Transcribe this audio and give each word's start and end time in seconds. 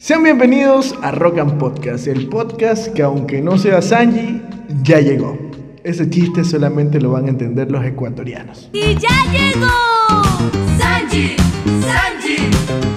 Sean 0.00 0.22
bienvenidos 0.22 0.94
a 1.02 1.10
Rock 1.10 1.38
and 1.38 1.58
Podcast, 1.58 2.06
el 2.06 2.28
podcast 2.28 2.86
que 2.94 3.02
aunque 3.02 3.40
no 3.42 3.58
sea 3.58 3.82
Sanji, 3.82 4.40
ya 4.84 5.00
llegó. 5.00 5.36
Ese 5.82 6.08
chiste 6.08 6.44
solamente 6.44 7.00
lo 7.00 7.10
van 7.10 7.26
a 7.26 7.30
entender 7.30 7.68
los 7.68 7.84
ecuatorianos. 7.84 8.70
¡Y 8.72 8.94
ya 8.94 9.08
llegó! 9.32 9.66
¡Sanji! 10.78 11.34
¡Sanji! 11.82 12.87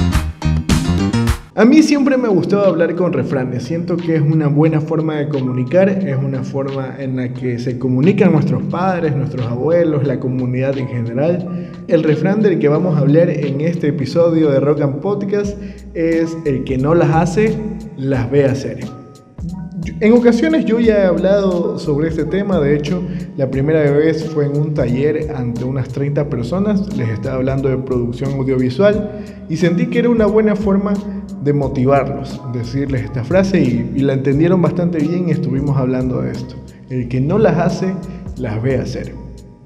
A 1.54 1.66
mí 1.66 1.84
siempre 1.84 2.16
me 2.16 2.28
ha 2.28 2.32
gustado 2.32 2.66
hablar 2.66 2.96
con 2.96 3.12
refranes, 3.12 3.64
siento 3.64 3.98
que 3.98 4.16
es 4.16 4.22
una 4.22 4.48
buena 4.48 4.80
forma 4.80 5.16
de 5.16 5.28
comunicar, 5.28 5.90
es 5.90 6.16
una 6.16 6.44
forma 6.44 6.96
en 6.98 7.18
la 7.18 7.34
que 7.34 7.60
se 7.60 7.78
comunican 7.78 8.32
nuestros 8.32 8.64
padres, 8.64 9.14
nuestros 9.18 9.46
abuelos, 9.48 10.08
la 10.08 10.18
comunidad 10.18 10.78
en 10.78 10.88
general. 10.88 11.70
El 11.90 12.04
refrán 12.04 12.42
del 12.42 12.58
que 12.58 12.70
vamos 12.70 12.96
a 12.96 13.00
hablar 13.00 13.30
en 13.30 13.60
este 13.60 13.90
episodio 13.90 14.50
de 14.50 14.62
Rock 14.62 14.80
and 14.80 15.02
Podcast 15.02 15.62
es 15.94 16.38
el 16.46 16.64
que 16.64 16.78
no 16.78 16.96
las 16.96 17.10
hace, 17.10 17.58
las 17.98 18.32
ve 18.32 18.46
hacer. 18.46 19.01
En 20.00 20.14
ocasiones 20.14 20.66
yo 20.66 20.80
ya 20.80 21.00
he 21.00 21.06
hablado 21.06 21.80
sobre 21.80 22.10
este 22.10 22.26
tema, 22.26 22.60
de 22.60 22.76
hecho 22.76 23.04
la 23.38 23.50
primera 23.50 23.80
vez 23.92 24.30
fue 24.30 24.46
en 24.46 24.58
un 24.58 24.74
taller 24.74 25.32
ante 25.36 25.64
unas 25.64 25.90
30 25.90 26.30
personas, 26.30 26.96
les 26.96 27.10
estaba 27.10 27.38
hablando 27.38 27.70
de 27.70 27.78
producción 27.78 28.34
audiovisual 28.34 29.12
y 29.50 29.58
sentí 29.58 29.88
que 29.88 30.00
era 30.00 30.10
una 30.10 30.28
buena 30.28 30.56
forma 30.56 30.94
de 31.44 31.54
motivarlos, 31.54 32.40
decirles 32.54 33.06
esta 33.06 33.24
frase 33.24 33.60
y, 33.60 34.02
la 34.02 34.14
entendieron 34.14 34.62
bastante 34.62 35.00
bien 35.00 35.30
y 35.30 35.32
estuvimos 35.32 35.78
hablando 35.78 36.22
de 36.22 36.32
esto. 36.32 36.56
El 36.90 37.08
que 37.08 37.20
no 37.20 37.40
las 37.40 37.58
hace, 37.58 37.94
las 38.38 38.62
ve 38.62 38.78
hacer. 38.78 39.14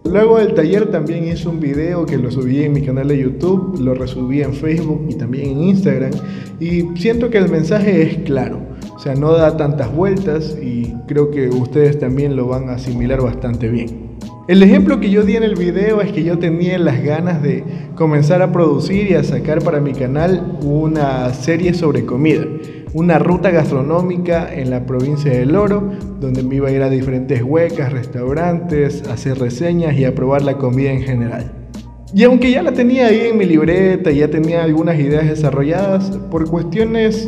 Luego 0.05 0.37
del 0.37 0.53
taller 0.53 0.91
también 0.91 1.27
hice 1.27 1.49
un 1.49 1.59
video 1.59 2.05
que 2.05 2.17
lo 2.17 2.29
subí 2.31 2.63
en 2.63 2.73
mi 2.73 2.81
canal 2.81 3.07
de 3.07 3.17
YouTube, 3.17 3.79
lo 3.81 3.95
resubí 3.95 4.41
en 4.41 4.53
Facebook 4.53 5.07
y 5.09 5.15
también 5.15 5.51
en 5.51 5.63
Instagram 5.63 6.11
y 6.59 6.83
siento 6.95 7.29
que 7.29 7.39
el 7.39 7.49
mensaje 7.49 8.03
es 8.03 8.17
claro, 8.19 8.64
o 8.95 8.99
sea, 8.99 9.15
no 9.15 9.31
da 9.33 9.57
tantas 9.57 9.93
vueltas 9.93 10.57
y 10.61 10.93
creo 11.07 11.31
que 11.31 11.49
ustedes 11.49 11.99
también 11.99 12.35
lo 12.35 12.47
van 12.47 12.69
a 12.69 12.73
asimilar 12.73 13.21
bastante 13.21 13.69
bien. 13.69 14.15
El 14.47 14.61
ejemplo 14.61 14.99
que 14.99 15.09
yo 15.09 15.23
di 15.23 15.35
en 15.35 15.43
el 15.43 15.55
video 15.55 16.01
es 16.01 16.11
que 16.11 16.23
yo 16.23 16.37
tenía 16.37 16.77
las 16.77 17.03
ganas 17.03 17.41
de 17.41 17.63
comenzar 17.95 18.43
a 18.43 18.51
producir 18.51 19.09
y 19.09 19.15
a 19.15 19.23
sacar 19.23 19.63
para 19.63 19.79
mi 19.79 19.93
canal 19.93 20.59
una 20.61 21.33
serie 21.33 21.73
sobre 21.73 22.05
comida, 22.05 22.45
una 22.93 23.17
ruta 23.17 23.49
gastronómica 23.49 24.53
en 24.53 24.69
la 24.69 24.85
provincia 24.85 25.31
del 25.31 25.55
Oro, 25.55 25.91
donde 26.19 26.43
me 26.43 26.57
iba 26.57 26.67
a 26.67 26.71
ir 26.71 26.83
a 26.83 26.91
diferentes 26.91 27.41
huecas, 27.41 27.91
restaurantes, 27.91 29.07
hacer 29.09 29.39
reseñas 29.39 29.97
y 29.97 30.05
a 30.05 30.13
probar 30.13 30.43
la 30.43 30.57
comida 30.59 30.91
en 30.91 31.01
general. 31.01 31.51
Y 32.13 32.23
aunque 32.23 32.51
ya 32.51 32.61
la 32.61 32.71
tenía 32.71 33.07
ahí 33.07 33.21
en 33.31 33.37
mi 33.37 33.45
libreta 33.45 34.11
y 34.11 34.19
ya 34.19 34.29
tenía 34.29 34.63
algunas 34.63 34.99
ideas 34.99 35.27
desarrolladas, 35.27 36.11
por 36.29 36.47
cuestiones 36.47 37.27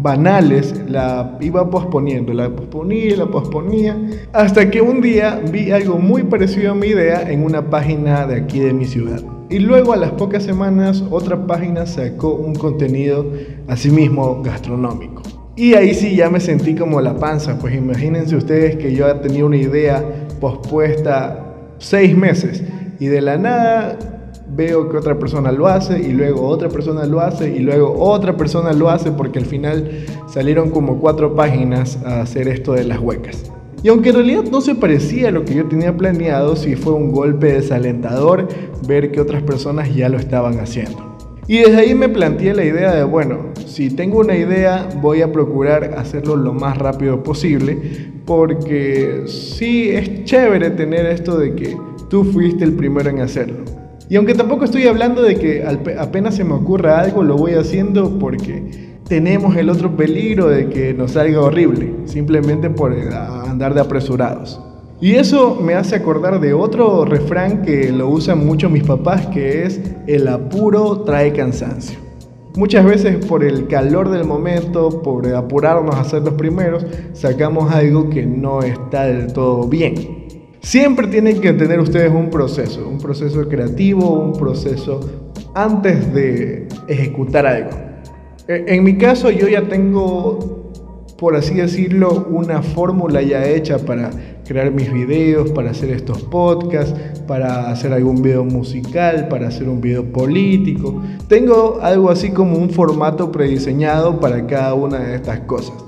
banales, 0.00 0.74
la 0.88 1.36
iba 1.40 1.68
posponiendo, 1.70 2.32
la 2.32 2.48
posponía, 2.50 3.16
la 3.16 3.26
posponía, 3.26 3.96
hasta 4.32 4.70
que 4.70 4.80
un 4.80 5.00
día 5.00 5.40
vi 5.50 5.70
algo 5.70 5.98
muy 5.98 6.22
parecido 6.22 6.72
a 6.72 6.74
mi 6.74 6.88
idea 6.88 7.30
en 7.30 7.42
una 7.42 7.68
página 7.68 8.26
de 8.26 8.36
aquí 8.36 8.60
de 8.60 8.72
mi 8.72 8.84
ciudad. 8.84 9.20
Y 9.50 9.60
luego 9.60 9.92
a 9.92 9.96
las 9.96 10.12
pocas 10.12 10.42
semanas 10.42 11.02
otra 11.10 11.46
página 11.46 11.86
sacó 11.86 12.34
un 12.34 12.54
contenido 12.54 13.26
asimismo 13.66 14.42
gastronómico. 14.42 15.22
Y 15.56 15.74
ahí 15.74 15.94
sí 15.94 16.14
ya 16.14 16.30
me 16.30 16.38
sentí 16.38 16.74
como 16.74 17.00
la 17.00 17.16
panza, 17.16 17.58
pues 17.58 17.74
imagínense 17.74 18.36
ustedes 18.36 18.76
que 18.76 18.94
yo 18.94 19.12
tenía 19.16 19.44
una 19.44 19.56
idea 19.56 20.04
pospuesta 20.40 21.54
seis 21.78 22.16
meses 22.16 22.62
y 23.00 23.06
de 23.06 23.20
la 23.20 23.36
nada 23.38 24.17
veo 24.50 24.88
que 24.88 24.96
otra 24.96 25.18
persona 25.18 25.52
lo 25.52 25.66
hace 25.66 25.98
y 26.00 26.12
luego 26.12 26.46
otra 26.46 26.68
persona 26.68 27.04
lo 27.06 27.20
hace 27.20 27.54
y 27.54 27.60
luego 27.60 27.94
otra 27.98 28.36
persona 28.36 28.72
lo 28.72 28.90
hace 28.90 29.10
porque 29.12 29.38
al 29.38 29.46
final 29.46 30.04
salieron 30.26 30.70
como 30.70 30.98
cuatro 30.98 31.34
páginas 31.34 31.98
a 32.04 32.20
hacer 32.20 32.48
esto 32.48 32.72
de 32.72 32.84
las 32.84 32.98
huecas. 32.98 33.50
Y 33.82 33.88
aunque 33.88 34.08
en 34.08 34.16
realidad 34.16 34.44
no 34.50 34.60
se 34.60 34.74
parecía 34.74 35.28
a 35.28 35.30
lo 35.30 35.44
que 35.44 35.54
yo 35.54 35.66
tenía 35.66 35.96
planeado, 35.96 36.56
sí 36.56 36.74
fue 36.74 36.94
un 36.94 37.12
golpe 37.12 37.52
desalentador 37.52 38.48
ver 38.86 39.12
que 39.12 39.20
otras 39.20 39.42
personas 39.42 39.94
ya 39.94 40.08
lo 40.08 40.18
estaban 40.18 40.58
haciendo. 40.58 41.16
Y 41.46 41.58
desde 41.60 41.76
ahí 41.76 41.94
me 41.94 42.08
planteé 42.08 42.54
la 42.54 42.64
idea 42.64 42.94
de, 42.94 43.04
bueno, 43.04 43.54
si 43.66 43.88
tengo 43.88 44.18
una 44.18 44.36
idea 44.36 44.88
voy 45.00 45.22
a 45.22 45.32
procurar 45.32 45.94
hacerlo 45.96 46.36
lo 46.36 46.52
más 46.52 46.76
rápido 46.76 47.22
posible, 47.22 48.10
porque 48.26 49.22
sí 49.26 49.90
es 49.90 50.24
chévere 50.24 50.70
tener 50.70 51.06
esto 51.06 51.38
de 51.38 51.54
que 51.54 51.76
tú 52.10 52.24
fuiste 52.24 52.64
el 52.64 52.72
primero 52.72 53.08
en 53.08 53.20
hacerlo. 53.20 53.64
Y 54.10 54.16
aunque 54.16 54.34
tampoco 54.34 54.64
estoy 54.64 54.86
hablando 54.86 55.22
de 55.22 55.36
que 55.36 55.64
apenas 55.98 56.34
se 56.34 56.44
me 56.44 56.54
ocurra 56.54 57.00
algo, 57.00 57.22
lo 57.22 57.36
voy 57.36 57.52
haciendo 57.52 58.18
porque 58.18 58.98
tenemos 59.06 59.56
el 59.56 59.68
otro 59.68 59.96
peligro 59.96 60.48
de 60.48 60.68
que 60.68 60.94
nos 60.94 61.12
salga 61.12 61.40
horrible, 61.40 61.94
simplemente 62.06 62.70
por 62.70 62.92
eh, 62.92 63.10
andar 63.12 63.74
de 63.74 63.80
apresurados. 63.80 64.60
Y 65.00 65.14
eso 65.14 65.54
me 65.54 65.74
hace 65.74 65.94
acordar 65.94 66.40
de 66.40 66.54
otro 66.54 67.04
refrán 67.04 67.62
que 67.62 67.92
lo 67.92 68.08
usan 68.08 68.44
mucho 68.44 68.68
mis 68.68 68.82
papás, 68.82 69.26
que 69.26 69.64
es 69.64 69.80
el 70.06 70.26
apuro 70.26 71.02
trae 71.02 71.32
cansancio. 71.32 71.98
Muchas 72.56 72.84
veces 72.84 73.24
por 73.26 73.44
el 73.44 73.68
calor 73.68 74.10
del 74.10 74.24
momento, 74.24 75.02
por 75.02 75.32
apurarnos 75.32 75.94
a 75.94 76.04
ser 76.04 76.22
los 76.22 76.34
primeros, 76.34 76.84
sacamos 77.12 77.72
algo 77.72 78.10
que 78.10 78.26
no 78.26 78.62
está 78.62 79.04
del 79.04 79.32
todo 79.32 79.68
bien. 79.68 80.17
Siempre 80.60 81.06
tienen 81.06 81.40
que 81.40 81.52
tener 81.52 81.80
ustedes 81.80 82.12
un 82.12 82.30
proceso, 82.30 82.88
un 82.88 82.98
proceso 82.98 83.48
creativo, 83.48 84.10
un 84.10 84.32
proceso 84.32 85.00
antes 85.54 86.12
de 86.12 86.68
ejecutar 86.88 87.46
algo. 87.46 87.70
E, 88.48 88.64
en 88.68 88.84
mi 88.84 88.98
caso 88.98 89.30
yo 89.30 89.48
ya 89.48 89.62
tengo, 89.68 90.72
por 91.16 91.36
así 91.36 91.54
decirlo, 91.54 92.26
una 92.30 92.62
fórmula 92.62 93.22
ya 93.22 93.46
hecha 93.46 93.78
para 93.78 94.10
crear 94.46 94.72
mis 94.72 94.92
videos, 94.92 95.50
para 95.50 95.70
hacer 95.70 95.90
estos 95.90 96.22
podcasts, 96.22 96.98
para 97.26 97.70
hacer 97.70 97.92
algún 97.92 98.22
video 98.22 98.44
musical, 98.44 99.28
para 99.28 99.48
hacer 99.48 99.68
un 99.68 99.80
video 99.80 100.04
político. 100.04 101.02
Tengo 101.28 101.78
algo 101.82 102.10
así 102.10 102.30
como 102.30 102.56
un 102.56 102.70
formato 102.70 103.30
prediseñado 103.30 104.18
para 104.18 104.46
cada 104.46 104.74
una 104.74 104.98
de 104.98 105.16
estas 105.16 105.40
cosas. 105.40 105.87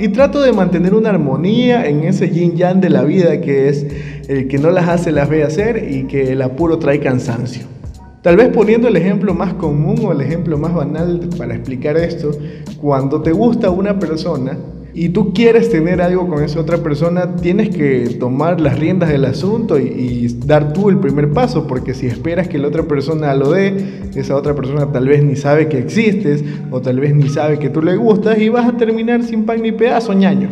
Y 0.00 0.08
trato 0.08 0.40
de 0.40 0.52
mantener 0.52 0.94
una 0.94 1.10
armonía 1.10 1.86
en 1.86 2.04
ese 2.04 2.30
yin 2.30 2.56
yang 2.56 2.80
de 2.80 2.88
la 2.88 3.02
vida 3.02 3.40
que 3.40 3.68
es 3.68 3.84
el 4.28 4.46
que 4.46 4.58
no 4.58 4.70
las 4.70 4.88
hace 4.88 5.10
las 5.10 5.28
ve 5.28 5.42
hacer 5.42 5.90
y 5.90 6.04
que 6.04 6.32
el 6.32 6.42
apuro 6.42 6.78
trae 6.78 7.00
cansancio. 7.00 7.66
Tal 8.22 8.36
vez 8.36 8.48
poniendo 8.48 8.86
el 8.86 8.96
ejemplo 8.96 9.34
más 9.34 9.54
común 9.54 9.96
o 10.04 10.12
el 10.12 10.20
ejemplo 10.20 10.56
más 10.56 10.72
banal 10.72 11.28
para 11.36 11.54
explicar 11.54 11.96
esto, 11.96 12.30
cuando 12.80 13.22
te 13.22 13.32
gusta 13.32 13.70
una 13.70 13.98
persona 13.98 14.56
y 14.94 15.10
tú 15.10 15.32
quieres 15.32 15.70
tener 15.70 16.00
algo 16.00 16.26
con 16.28 16.42
esa 16.42 16.60
otra 16.60 16.78
persona, 16.78 17.36
tienes 17.36 17.68
que 17.68 18.16
tomar 18.18 18.60
las 18.60 18.78
riendas 18.78 19.10
del 19.10 19.24
asunto 19.24 19.78
y, 19.78 20.26
dar 20.46 20.72
tú 20.72 20.88
el 20.88 20.98
primer 20.98 21.30
paso, 21.32 21.66
porque 21.66 21.94
si 21.94 22.06
esperas 22.06 22.48
que 22.48 22.58
la 22.58 22.68
otra 22.68 22.82
persona 22.84 23.34
lo 23.34 23.50
dé, 23.50 23.74
esa 24.14 24.34
otra 24.34 24.54
persona 24.54 24.90
tal 24.90 25.08
vez 25.08 25.22
ni 25.22 25.36
sabe 25.36 25.68
que 25.68 25.78
existes 25.78 26.42
o 26.70 26.80
tal 26.80 27.00
vez 27.00 27.14
ni 27.14 27.28
sabe 27.28 27.58
que 27.58 27.68
tú 27.68 27.82
le 27.82 27.96
gustas 27.96 28.38
y 28.38 28.48
vas 28.48 28.66
a 28.66 28.76
terminar 28.76 29.22
sin 29.22 29.44
pan 29.44 29.62
ni 29.62 29.72
pedazo, 29.72 30.14
ñaño. 30.14 30.48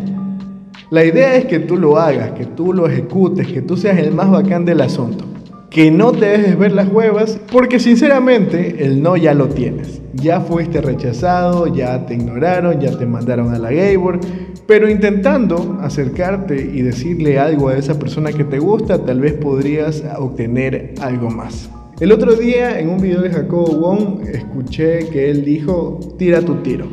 La 0.91 1.05
idea 1.05 1.35
es 1.35 1.47
que 1.47 1.59
tú 1.59 1.77
lo 1.77 1.99
hagas, 1.99 2.33
que 2.33 2.45
tú 2.45 2.73
lo 2.73 2.87
ejecutes, 2.87 3.47
que 3.49 3.63
tú 3.63 3.77
seas 3.77 3.99
el 3.99 4.13
más 4.13 4.31
bacán 4.31 4.65
del 4.65 4.81
asunto. 4.83 5.25
Que 5.71 5.91
no 5.91 6.13
te 6.13 6.27
dejes 6.27 6.59
ver 6.59 6.73
las 6.73 6.89
huevas, 6.89 7.39
porque 7.53 7.79
sinceramente 7.79 8.85
el 8.85 9.03
no 9.03 9.17
ya 9.17 9.35
lo 9.35 9.49
tienes. 9.49 10.01
Ya 10.15 10.41
fuiste 10.41 10.81
rechazado, 10.81 11.67
ya 11.67 12.07
te 12.07 12.15
ignoraron, 12.15 12.81
ya 12.81 12.97
te 12.97 13.05
mandaron 13.05 13.53
a 13.53 13.59
la 13.59 13.71
Gabor, 13.73 14.21
pero 14.67 14.89
intentando 14.89 15.79
acercarte 15.83 16.57
y 16.57 16.83
decirle 16.83 17.39
algo 17.39 17.69
a 17.69 17.77
esa 17.77 17.99
persona 17.99 18.33
que 18.33 18.45
te 18.45 18.59
gusta, 18.59 19.05
tal 19.05 19.21
vez 19.21 19.35
podrías 19.35 20.03
obtener 20.19 20.95
algo 21.01 21.31
más. 21.31 21.69
El 22.01 22.13
otro 22.13 22.35
día 22.35 22.79
en 22.79 22.91
un 22.91 23.01
video 23.01 23.23
de 23.23 23.31
Jacobo 23.31 23.75
Wong 23.79 24.21
escuché 24.27 25.09
que 25.09 25.31
él 25.31 25.45
dijo, 25.45 25.99
tira 26.19 26.43
tu 26.43 26.57
tiro. 26.57 26.87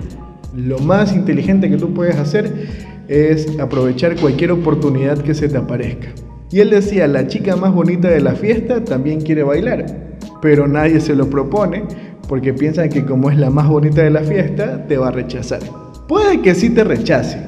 Lo 0.55 0.79
más 0.79 1.13
inteligente 1.13 1.69
que 1.69 1.77
tú 1.77 1.93
puedes 1.93 2.15
hacer 2.15 2.67
es 3.07 3.59
aprovechar 3.59 4.15
cualquier 4.15 4.51
oportunidad 4.51 5.17
que 5.17 5.33
se 5.33 5.49
te 5.49 5.57
aparezca. 5.57 6.09
Y 6.53 6.59
él 6.59 6.69
decía, 6.69 7.07
la 7.07 7.25
chica 7.25 7.55
más 7.55 7.73
bonita 7.73 8.09
de 8.09 8.21
la 8.21 8.35
fiesta 8.35 8.83
también 8.83 9.21
quiere 9.21 9.41
bailar, 9.41 9.87
pero 10.39 10.67
nadie 10.67 10.99
se 10.99 11.15
lo 11.15 11.27
propone 11.27 11.81
porque 12.29 12.53
piensan 12.53 12.89
que 12.89 13.03
como 13.05 13.31
es 13.31 13.39
la 13.39 13.49
más 13.49 13.67
bonita 13.67 14.03
de 14.03 14.11
la 14.11 14.21
fiesta, 14.21 14.85
te 14.85 14.97
va 14.97 15.07
a 15.07 15.11
rechazar. 15.11 15.61
Puede 16.07 16.41
que 16.41 16.53
sí 16.53 16.69
te 16.69 16.83
rechace, 16.83 17.39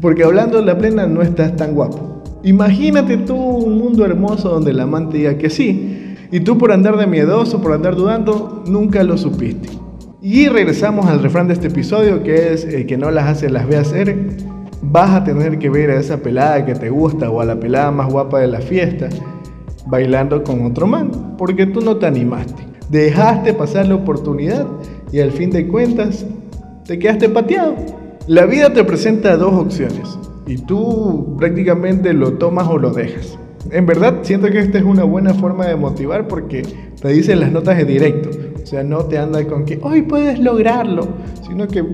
porque 0.00 0.22
hablando 0.22 0.58
de 0.58 0.64
la 0.64 0.78
plena 0.78 1.08
no 1.08 1.22
estás 1.22 1.56
tan 1.56 1.74
guapo. 1.74 2.22
Imagínate 2.44 3.16
tú 3.16 3.34
un 3.34 3.78
mundo 3.78 4.04
hermoso 4.04 4.50
donde 4.50 4.70
el 4.70 4.78
amante 4.78 5.16
diga 5.18 5.36
que 5.38 5.50
sí, 5.50 6.14
y 6.30 6.38
tú 6.38 6.56
por 6.56 6.70
andar 6.70 6.96
de 6.98 7.08
miedoso, 7.08 7.60
por 7.60 7.72
andar 7.72 7.96
dudando, 7.96 8.62
nunca 8.68 9.02
lo 9.02 9.18
supiste. 9.18 9.70
Y 10.22 10.46
regresamos 10.46 11.06
al 11.06 11.20
refrán 11.20 11.48
de 11.48 11.54
este 11.54 11.66
episodio, 11.66 12.22
que 12.22 12.52
es 12.52 12.64
el 12.64 12.86
que 12.86 12.96
no 12.96 13.10
las 13.10 13.26
hace 13.26 13.50
las 13.50 13.66
ve 13.66 13.76
hacer 13.76 14.45
vas 14.90 15.10
a 15.10 15.24
tener 15.24 15.58
que 15.58 15.70
ver 15.70 15.90
a 15.90 16.00
esa 16.00 16.18
pelada 16.18 16.64
que 16.64 16.74
te 16.74 16.90
gusta 16.90 17.30
o 17.30 17.40
a 17.40 17.44
la 17.44 17.58
pelada 17.58 17.90
más 17.90 18.10
guapa 18.10 18.40
de 18.40 18.48
la 18.48 18.60
fiesta 18.60 19.08
bailando 19.86 20.42
con 20.42 20.64
otro 20.66 20.86
man, 20.86 21.36
porque 21.38 21.66
tú 21.66 21.80
no 21.80 21.96
te 21.96 22.06
animaste. 22.06 22.64
Dejaste 22.90 23.54
pasar 23.54 23.88
la 23.88 23.94
oportunidad 23.94 24.66
y 25.12 25.20
al 25.20 25.30
fin 25.30 25.50
de 25.50 25.66
cuentas 25.66 26.26
te 26.84 26.98
quedaste 26.98 27.28
pateado. 27.28 27.74
La 28.26 28.46
vida 28.46 28.72
te 28.72 28.84
presenta 28.84 29.36
dos 29.36 29.54
opciones 29.54 30.18
y 30.46 30.58
tú 30.58 31.36
prácticamente 31.38 32.12
lo 32.12 32.34
tomas 32.34 32.68
o 32.68 32.78
lo 32.78 32.90
dejas. 32.90 33.38
En 33.70 33.86
verdad, 33.86 34.18
siento 34.22 34.48
que 34.48 34.60
esta 34.60 34.78
es 34.78 34.84
una 34.84 35.04
buena 35.04 35.34
forma 35.34 35.66
de 35.66 35.76
motivar 35.76 36.28
porque 36.28 36.62
te 37.00 37.08
dicen 37.08 37.40
las 37.40 37.50
notas 37.50 37.76
de 37.76 37.84
directo. 37.84 38.30
O 38.62 38.66
sea, 38.66 38.82
no 38.82 39.04
te 39.04 39.18
anda 39.18 39.44
con 39.46 39.64
que 39.64 39.78
hoy 39.82 40.02
puedes 40.02 40.38
lograrlo, 40.38 41.06
sino 41.46 41.66
que, 41.66 41.84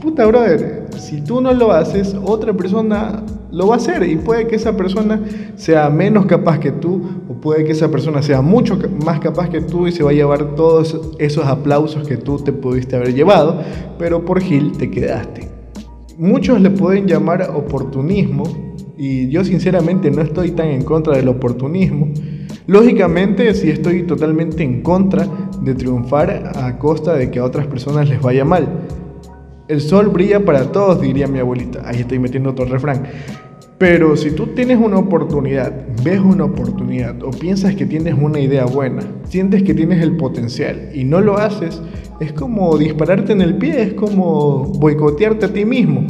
puta 0.00 0.26
brother, 0.26 0.79
si 1.00 1.20
tú 1.22 1.40
no 1.40 1.52
lo 1.52 1.72
haces, 1.72 2.14
otra 2.24 2.52
persona 2.52 3.22
lo 3.50 3.68
va 3.68 3.74
a 3.74 3.76
hacer 3.78 4.02
y 4.08 4.16
puede 4.16 4.46
que 4.46 4.56
esa 4.56 4.76
persona 4.76 5.20
sea 5.56 5.90
menos 5.90 6.26
capaz 6.26 6.60
que 6.60 6.70
tú 6.70 7.02
o 7.28 7.34
puede 7.40 7.64
que 7.64 7.72
esa 7.72 7.90
persona 7.90 8.22
sea 8.22 8.42
mucho 8.42 8.78
más 9.04 9.18
capaz 9.20 9.48
que 9.48 9.60
tú 9.60 9.86
y 9.88 9.92
se 9.92 10.02
va 10.02 10.10
a 10.10 10.12
llevar 10.14 10.54
todos 10.54 11.00
esos 11.18 11.46
aplausos 11.46 12.06
que 12.06 12.16
tú 12.16 12.38
te 12.38 12.52
pudiste 12.52 12.96
haber 12.96 13.14
llevado, 13.14 13.60
pero 13.98 14.24
por 14.24 14.40
Gil 14.40 14.72
te 14.72 14.90
quedaste. 14.90 15.48
Muchos 16.18 16.60
le 16.60 16.70
pueden 16.70 17.06
llamar 17.06 17.50
oportunismo 17.54 18.44
y 18.96 19.28
yo 19.30 19.42
sinceramente 19.44 20.10
no 20.10 20.20
estoy 20.20 20.50
tan 20.50 20.68
en 20.68 20.84
contra 20.84 21.16
del 21.16 21.28
oportunismo. 21.28 22.12
Lógicamente 22.66 23.52
sí 23.54 23.70
estoy 23.70 24.02
totalmente 24.02 24.62
en 24.62 24.82
contra 24.82 25.26
de 25.62 25.74
triunfar 25.74 26.52
a 26.54 26.78
costa 26.78 27.14
de 27.14 27.30
que 27.30 27.38
a 27.38 27.44
otras 27.44 27.66
personas 27.66 28.08
les 28.08 28.20
vaya 28.20 28.44
mal. 28.44 28.68
El 29.70 29.80
sol 29.80 30.08
brilla 30.08 30.44
para 30.44 30.72
todos, 30.72 31.00
diría 31.00 31.28
mi 31.28 31.38
abuelita. 31.38 31.82
Ahí 31.84 32.00
estoy 32.00 32.18
metiendo 32.18 32.50
otro 32.50 32.64
refrán. 32.64 33.04
Pero 33.78 34.16
si 34.16 34.32
tú 34.32 34.48
tienes 34.48 34.80
una 34.80 34.98
oportunidad, 34.98 35.72
ves 36.02 36.18
una 36.18 36.46
oportunidad 36.46 37.22
o 37.22 37.30
piensas 37.30 37.76
que 37.76 37.86
tienes 37.86 38.16
una 38.20 38.40
idea 38.40 38.64
buena, 38.64 39.04
sientes 39.28 39.62
que 39.62 39.72
tienes 39.72 40.02
el 40.02 40.16
potencial 40.16 40.90
y 40.92 41.04
no 41.04 41.20
lo 41.20 41.38
haces, 41.38 41.80
es 42.18 42.32
como 42.32 42.76
dispararte 42.76 43.32
en 43.32 43.42
el 43.42 43.58
pie, 43.58 43.80
es 43.80 43.92
como 43.92 44.64
boicotearte 44.64 45.46
a 45.46 45.52
ti 45.52 45.64
mismo. 45.64 46.04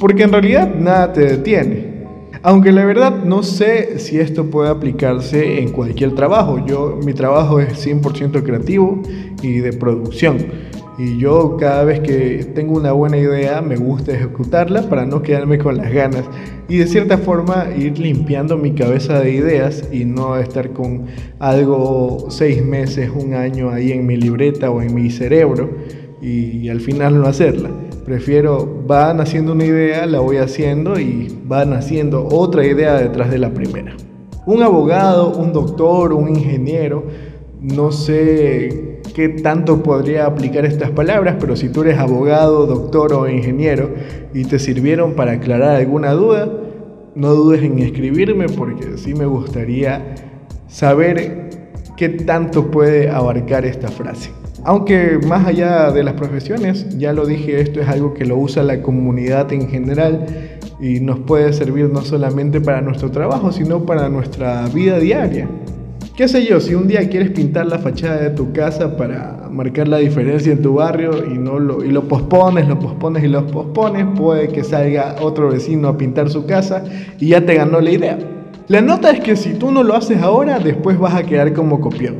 Porque 0.00 0.22
en 0.22 0.32
realidad 0.32 0.74
nada 0.74 1.12
te 1.12 1.20
detiene. 1.20 2.06
Aunque 2.42 2.72
la 2.72 2.86
verdad 2.86 3.22
no 3.22 3.42
sé 3.42 3.98
si 3.98 4.18
esto 4.18 4.46
puede 4.46 4.70
aplicarse 4.70 5.60
en 5.60 5.72
cualquier 5.72 6.14
trabajo. 6.14 6.64
Yo, 6.66 6.98
mi 7.04 7.12
trabajo 7.12 7.60
es 7.60 7.86
100% 7.86 8.42
creativo 8.42 9.02
y 9.42 9.58
de 9.58 9.74
producción. 9.74 10.38
Y 10.98 11.16
yo 11.16 11.56
cada 11.56 11.84
vez 11.84 12.00
que 12.00 12.44
tengo 12.56 12.76
una 12.76 12.90
buena 12.90 13.16
idea 13.16 13.62
me 13.62 13.76
gusta 13.76 14.12
ejecutarla 14.12 14.82
para 14.88 15.06
no 15.06 15.22
quedarme 15.22 15.58
con 15.58 15.76
las 15.76 15.92
ganas. 15.92 16.24
Y 16.68 16.78
de 16.78 16.88
cierta 16.88 17.18
forma 17.18 17.68
ir 17.76 18.00
limpiando 18.00 18.58
mi 18.58 18.72
cabeza 18.72 19.20
de 19.20 19.30
ideas 19.30 19.84
y 19.92 20.04
no 20.04 20.36
estar 20.36 20.70
con 20.72 21.06
algo 21.38 22.26
seis 22.30 22.64
meses, 22.64 23.10
un 23.14 23.34
año 23.34 23.70
ahí 23.70 23.92
en 23.92 24.06
mi 24.06 24.16
libreta 24.16 24.70
o 24.70 24.82
en 24.82 24.92
mi 24.92 25.08
cerebro 25.08 25.70
y 26.20 26.68
al 26.68 26.80
final 26.80 27.20
no 27.20 27.28
hacerla. 27.28 27.70
Prefiero, 28.04 28.82
van 28.86 29.20
haciendo 29.20 29.52
una 29.52 29.66
idea, 29.66 30.06
la 30.06 30.20
voy 30.20 30.38
haciendo 30.38 30.98
y 30.98 31.28
van 31.44 31.74
haciendo 31.74 32.26
otra 32.26 32.66
idea 32.66 32.94
detrás 32.94 33.30
de 33.30 33.38
la 33.38 33.50
primera. 33.50 33.94
Un 34.46 34.62
abogado, 34.62 35.36
un 35.36 35.52
doctor, 35.52 36.12
un 36.14 36.30
ingeniero, 36.30 37.04
no 37.60 37.92
sé 37.92 38.87
qué 39.18 39.28
tanto 39.28 39.82
podría 39.82 40.26
aplicar 40.26 40.64
estas 40.64 40.92
palabras, 40.92 41.38
pero 41.40 41.56
si 41.56 41.70
tú 41.70 41.82
eres 41.82 41.98
abogado, 41.98 42.66
doctor 42.66 43.12
o 43.14 43.28
ingeniero 43.28 43.90
y 44.32 44.44
te 44.44 44.60
sirvieron 44.60 45.14
para 45.14 45.32
aclarar 45.32 45.74
alguna 45.74 46.12
duda, 46.12 46.48
no 47.16 47.34
dudes 47.34 47.64
en 47.64 47.80
escribirme 47.80 48.48
porque 48.48 48.96
sí 48.96 49.14
me 49.14 49.26
gustaría 49.26 50.14
saber 50.68 51.50
qué 51.96 52.10
tanto 52.10 52.70
puede 52.70 53.10
abarcar 53.10 53.64
esta 53.64 53.88
frase. 53.88 54.30
Aunque 54.62 55.18
más 55.26 55.48
allá 55.48 55.90
de 55.90 56.04
las 56.04 56.14
profesiones, 56.14 56.96
ya 56.96 57.12
lo 57.12 57.26
dije, 57.26 57.60
esto 57.60 57.80
es 57.80 57.88
algo 57.88 58.14
que 58.14 58.24
lo 58.24 58.36
usa 58.36 58.62
la 58.62 58.82
comunidad 58.82 59.52
en 59.52 59.68
general 59.68 60.26
y 60.80 61.00
nos 61.00 61.18
puede 61.18 61.52
servir 61.52 61.88
no 61.88 62.02
solamente 62.02 62.60
para 62.60 62.82
nuestro 62.82 63.10
trabajo, 63.10 63.50
sino 63.50 63.84
para 63.84 64.08
nuestra 64.08 64.64
vida 64.68 65.00
diaria. 65.00 65.48
¿Qué 66.18 66.26
sé 66.26 66.44
yo? 66.44 66.58
Si 66.58 66.74
un 66.74 66.88
día 66.88 67.08
quieres 67.08 67.30
pintar 67.30 67.66
la 67.66 67.78
fachada 67.78 68.16
de 68.16 68.30
tu 68.30 68.52
casa 68.52 68.96
para 68.96 69.48
marcar 69.52 69.86
la 69.86 69.98
diferencia 69.98 70.50
en 70.50 70.60
tu 70.60 70.74
barrio 70.74 71.24
y, 71.24 71.38
no 71.38 71.60
lo, 71.60 71.84
y 71.84 71.92
lo 71.92 72.08
pospones, 72.08 72.66
lo 72.66 72.76
pospones 72.76 73.22
y 73.22 73.28
lo 73.28 73.46
pospones, 73.46 74.04
puede 74.16 74.48
que 74.48 74.64
salga 74.64 75.14
otro 75.20 75.48
vecino 75.48 75.86
a 75.86 75.96
pintar 75.96 76.28
su 76.28 76.44
casa 76.44 76.82
y 77.20 77.28
ya 77.28 77.46
te 77.46 77.54
ganó 77.54 77.80
la 77.80 77.92
idea. 77.92 78.18
La 78.66 78.80
nota 78.80 79.12
es 79.12 79.20
que 79.20 79.36
si 79.36 79.54
tú 79.54 79.70
no 79.70 79.84
lo 79.84 79.94
haces 79.94 80.20
ahora, 80.20 80.58
después 80.58 80.98
vas 80.98 81.14
a 81.14 81.22
quedar 81.22 81.52
como 81.52 81.80
copión. 81.80 82.16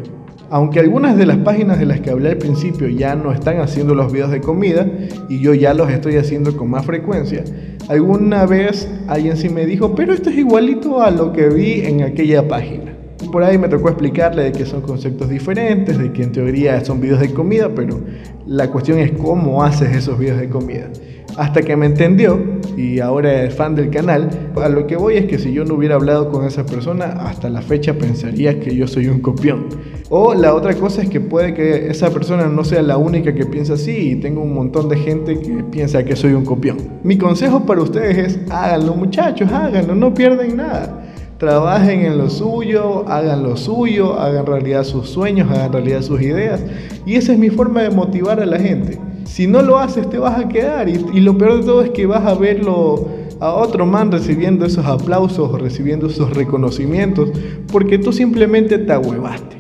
Aunque 0.49 0.79
algunas 0.79 1.17
de 1.17 1.27
las 1.27 1.39
páginas 1.39 1.81
de 1.81 1.87
las 1.87 1.99
que 1.99 2.11
hablé 2.11 2.29
al 2.29 2.39
principio 2.39 2.87
ya 2.87 3.17
no 3.17 3.33
están 3.33 3.59
haciendo 3.59 3.97
los 3.97 4.13
videos 4.13 4.31
de 4.31 4.41
comida 4.41 4.87
y 5.29 5.41
yo 5.41 5.55
ya 5.55 5.75
los 5.75 5.91
estoy 5.91 6.19
haciendo 6.19 6.57
con 6.57 6.71
más 6.71 6.87
frecuencia, 6.87 7.43
alguna 7.89 8.47
vez 8.47 8.89
alguien 9.09 9.37
sí 9.37 9.49
me 9.49 9.67
dijo, 9.67 9.97
pero 9.97 10.13
esto 10.13 10.31
es 10.31 10.39
igualito 10.39 11.03
a 11.03 11.11
lo 11.11 11.33
que 11.33 11.49
vi 11.49 11.81
en 11.81 12.05
aquella 12.05 12.47
página. 12.47 12.98
Por 13.31 13.43
ahí 13.43 13.59
me 13.59 13.69
tocó 13.69 13.89
explicarle 13.89 14.45
de 14.45 14.53
que 14.53 14.65
son 14.65 14.81
conceptos 14.81 15.29
diferentes, 15.29 15.99
de 15.99 16.13
que 16.13 16.23
en 16.23 16.33
teoría 16.33 16.83
son 16.85 17.01
videos 17.01 17.21
de 17.21 17.33
comida, 17.33 17.69
pero 17.75 18.01
la 18.47 18.71
cuestión 18.71 18.99
es 18.99 19.13
cómo 19.13 19.63
haces 19.63 19.95
esos 19.95 20.19
videos 20.19 20.41
de 20.41 20.49
comida. 20.49 20.89
Hasta 21.37 21.63
que 21.63 21.77
me 21.77 21.87
entendió 21.87 22.41
y 22.77 23.01
ahora 23.01 23.45
es 23.45 23.55
fan 23.55 23.75
del 23.75 23.91
canal, 23.91 24.29
a 24.57 24.69
lo 24.69 24.87
que 24.87 24.97
voy 24.97 25.17
es 25.17 25.27
que 25.27 25.39
si 25.39 25.53
yo 25.53 25.65
no 25.65 25.75
hubiera 25.75 25.97
hablado 25.97 26.31
con 26.31 26.45
esa 26.47 26.65
persona, 26.65 27.07
hasta 27.07 27.49
la 27.49 27.61
fecha 27.61 27.95
pensaría 27.95 28.59
que 28.61 28.75
yo 28.75 28.87
soy 28.87 29.09
un 29.09 29.21
copión. 29.21 29.67
O 30.11 30.33
la 30.33 30.55
otra 30.55 30.75
cosa 30.75 31.03
es 31.03 31.11
que 31.11 31.21
puede 31.21 31.55
que 31.55 31.89
esa 31.91 32.11
persona 32.11 32.47
no 32.47 32.65
sea 32.65 32.83
la 32.83 32.97
única 32.97 33.35
que 33.35 33.45
piensa 33.45 33.75
así 33.75 34.13
y 34.13 34.17
tengo 34.17 34.43
un 34.43 34.55
montón 34.55 34.89
de 34.89 34.97
gente 34.97 35.39
que 35.39 35.65
piensa 35.65 36.05
que 36.05 36.17
soy 36.17 36.33
un 36.33 36.45
copión. 36.45 36.79
Mi 37.03 37.19
consejo 37.19 37.67
para 37.67 37.83
ustedes 37.83 38.19
es 38.19 38.41
háganlo 38.51 38.95
muchachos, 38.95 39.53
háganlo, 39.53 39.95
no 39.95 40.15
pierden 40.15 40.57
nada. 40.57 40.98
Trabajen 41.39 42.05
en 42.05 42.19
lo 42.19 42.29
suyo, 42.29 43.09
hagan 43.09 43.45
lo 43.45 43.57
suyo, 43.57 44.19
hagan 44.19 44.45
realidad 44.45 44.83
sus 44.83 45.09
sueños, 45.09 45.49
hagan 45.49 45.73
realidad 45.73 46.03
sus 46.03 46.21
ideas. 46.21 46.61
Y 47.07 47.15
esa 47.15 47.33
es 47.33 47.39
mi 47.39 47.49
forma 47.49 47.83
de 47.83 47.91
motivar 47.91 48.41
a 48.41 48.47
la 48.47 48.59
gente. 48.59 48.99
Si 49.25 49.47
no 49.47 49.63
lo 49.63 49.79
haces 49.79 50.11
te 50.11 50.19
vas 50.19 50.37
a 50.37 50.49
quedar 50.49 50.89
y, 50.89 51.21
lo 51.21 51.39
peor 51.39 51.59
de 51.59 51.65
todo 51.65 51.83
es 51.83 51.91
que 51.91 52.07
vas 52.07 52.27
a 52.27 52.35
verlo 52.35 53.07
a 53.39 53.53
otro 53.53 53.87
man 53.87 54.11
recibiendo 54.11 54.67
esos 54.67 54.85
aplausos 54.85 55.61
recibiendo 55.61 56.09
esos 56.09 56.35
reconocimientos 56.35 57.31
porque 57.71 57.99
tú 57.99 58.13
simplemente 58.13 58.77
te 58.79 58.93
ahuevaste. 58.93 59.59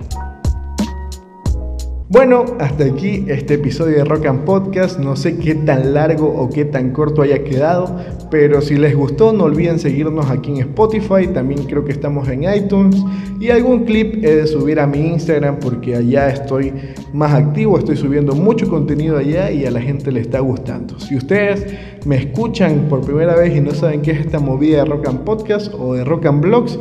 Bueno, 2.11 2.47
hasta 2.59 2.87
aquí 2.87 3.27
este 3.29 3.55
episodio 3.55 3.99
de 3.99 4.05
Rock 4.05 4.25
and 4.25 4.45
Podcast. 4.45 4.99
No 4.99 5.15
sé 5.15 5.37
qué 5.37 5.55
tan 5.55 5.93
largo 5.93 6.27
o 6.27 6.49
qué 6.49 6.65
tan 6.65 6.93
corto 6.93 7.21
haya 7.21 7.45
quedado, 7.45 7.99
pero 8.31 8.63
si 8.63 8.77
les 8.77 8.97
gustó, 8.97 9.35
no 9.35 9.45
olviden 9.45 9.79
seguirnos 9.79 10.31
aquí 10.31 10.53
en 10.53 10.57
Spotify. 10.69 11.27
También 11.35 11.65
creo 11.65 11.85
que 11.85 11.93
estamos 11.93 12.27
en 12.31 12.45
iTunes. 12.45 12.97
Y 13.39 13.51
algún 13.51 13.85
clip 13.85 14.25
he 14.25 14.37
de 14.37 14.47
subir 14.47 14.81
a 14.81 14.87
mi 14.87 15.01
Instagram 15.01 15.59
porque 15.61 15.97
allá 15.97 16.31
estoy 16.31 16.73
más 17.13 17.35
activo. 17.35 17.77
Estoy 17.77 17.99
subiendo 17.99 18.35
mucho 18.35 18.71
contenido 18.71 19.19
allá 19.19 19.51
y 19.51 19.67
a 19.67 19.71
la 19.71 19.83
gente 19.83 20.11
le 20.11 20.21
está 20.21 20.41
gustando. 20.41 20.99
Si 20.99 21.15
ustedes 21.15 21.75
me 22.07 22.17
escuchan 22.17 22.87
por 22.89 23.03
primera 23.03 23.37
vez 23.37 23.55
y 23.55 23.61
no 23.61 23.73
saben 23.73 24.01
qué 24.01 24.13
es 24.13 24.21
esta 24.21 24.39
movida 24.39 24.79
de 24.79 24.85
Rock 24.87 25.09
and 25.09 25.21
Podcast 25.25 25.75
o 25.79 25.93
de 25.93 26.05
Rock 26.05 26.25
and 26.25 26.41
Blogs, 26.41 26.79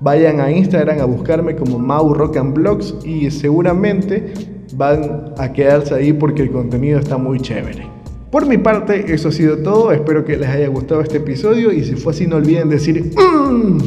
vayan 0.00 0.40
a 0.40 0.50
Instagram 0.50 1.00
a 1.00 1.04
buscarme 1.04 1.54
como 1.54 1.78
Mau 1.78 2.14
Rock 2.14 2.38
and 2.38 2.54
Blogs 2.54 2.94
y 3.04 3.30
seguramente 3.30 4.53
van 4.76 5.32
a 5.38 5.52
quedarse 5.52 5.94
ahí 5.94 6.12
porque 6.12 6.42
el 6.42 6.50
contenido 6.50 6.98
está 6.98 7.18
muy 7.18 7.40
chévere. 7.40 7.86
Por 8.30 8.46
mi 8.46 8.58
parte, 8.58 9.12
eso 9.14 9.28
ha 9.28 9.32
sido 9.32 9.58
todo. 9.58 9.92
Espero 9.92 10.24
que 10.24 10.36
les 10.36 10.48
haya 10.48 10.68
gustado 10.68 11.00
este 11.00 11.18
episodio 11.18 11.72
y 11.72 11.84
si 11.84 11.94
fue 11.94 12.12
así, 12.12 12.26
no 12.26 12.36
olviden 12.36 12.68
decir 12.68 13.12
mmm, 13.16 13.78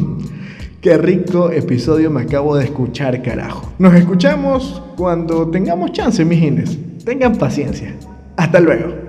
¡Qué 0.81 0.97
rico 0.97 1.51
episodio 1.51 2.09
me 2.11 2.21
acabo 2.21 2.55
de 2.55 2.65
escuchar, 2.65 3.21
carajo! 3.21 3.73
Nos 3.79 3.93
escuchamos 3.95 4.81
cuando 4.95 5.49
tengamos 5.49 5.91
chance, 5.91 6.23
mis 6.23 6.77
Tengan 7.03 7.35
paciencia. 7.35 7.93
Hasta 8.37 8.59
luego. 8.59 9.06